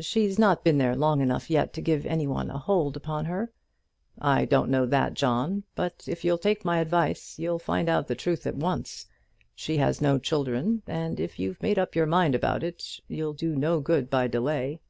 "She's 0.00 0.38
not 0.38 0.64
been 0.64 0.78
there 0.78 0.96
long 0.96 1.20
enough 1.20 1.50
yet 1.50 1.74
to 1.74 1.82
give 1.82 2.06
any 2.06 2.26
one 2.26 2.48
a 2.48 2.56
hold 2.56 2.96
upon 2.96 3.26
her." 3.26 3.52
"I 4.18 4.46
don't 4.46 4.70
know 4.70 4.86
that, 4.86 5.12
John; 5.12 5.62
but, 5.74 6.04
if 6.06 6.24
you'll 6.24 6.38
take 6.38 6.64
my 6.64 6.78
advice, 6.78 7.38
you'll 7.38 7.58
find 7.58 7.86
out 7.86 8.06
the 8.06 8.14
truth 8.14 8.46
at 8.46 8.56
once. 8.56 9.06
She 9.54 9.76
has 9.76 10.00
no 10.00 10.18
children, 10.18 10.80
and 10.86 11.20
if 11.20 11.38
you've 11.38 11.60
made 11.62 11.78
up 11.78 11.94
your 11.94 12.06
mind 12.06 12.34
about 12.34 12.62
it, 12.62 12.98
you'll 13.08 13.34
do 13.34 13.54
no 13.54 13.78
good 13.80 14.08
by 14.08 14.26
delay." 14.26 14.80